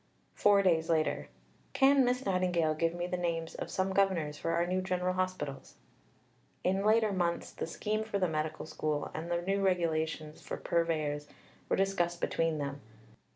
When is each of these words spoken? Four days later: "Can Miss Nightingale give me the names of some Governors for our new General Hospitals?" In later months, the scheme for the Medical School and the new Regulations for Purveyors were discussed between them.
Four 0.33 0.63
days 0.63 0.89
later: 0.89 1.29
"Can 1.73 2.03
Miss 2.03 2.25
Nightingale 2.25 2.73
give 2.73 2.95
me 2.95 3.05
the 3.05 3.17
names 3.17 3.53
of 3.53 3.69
some 3.69 3.93
Governors 3.93 4.35
for 4.35 4.49
our 4.49 4.65
new 4.65 4.81
General 4.81 5.13
Hospitals?" 5.13 5.75
In 6.63 6.83
later 6.83 7.11
months, 7.11 7.51
the 7.51 7.67
scheme 7.67 8.03
for 8.03 8.17
the 8.17 8.27
Medical 8.27 8.65
School 8.65 9.11
and 9.13 9.29
the 9.29 9.43
new 9.43 9.61
Regulations 9.61 10.41
for 10.41 10.57
Purveyors 10.57 11.27
were 11.69 11.75
discussed 11.75 12.19
between 12.19 12.57
them. 12.57 12.81